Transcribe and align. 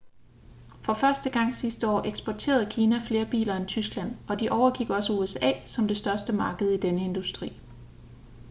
for 0.85 0.93
første 0.93 1.29
gang 1.31 1.55
sidste 1.55 1.87
år 1.87 2.01
eksporterede 2.05 2.67
kina 2.71 2.99
flere 3.07 3.25
biler 3.31 3.55
end 3.55 3.67
tyskland 3.67 4.15
og 4.29 4.39
de 4.39 4.49
overgik 4.49 4.89
også 4.89 5.13
usa 5.19 5.53
som 5.67 5.87
det 5.87 5.97
største 5.97 6.33
marked 6.33 6.69
i 6.71 6.77
denne 6.81 7.03
industri 7.05 7.59